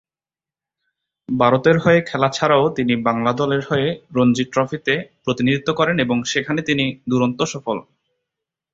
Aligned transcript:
ভারতের 1.29 1.77
হয়ে 1.79 1.99
খেলা 2.01 2.29
ছাড়াও 2.29 2.65
তিনি 2.75 2.93
বাংলা 3.07 3.31
দলের 3.33 3.61
হয়ে 3.69 3.87
রঞ্জি 4.15 4.43
ট্রফিতে 4.45 4.93
প্রতিনিধিত্ব 5.23 5.69
করেন 5.73 5.97
এবং 5.99 6.17
সেখানে 6.23 6.61
তিনি 6.61 6.85
দুরন্ত 7.09 7.39
সফল। 7.53 7.77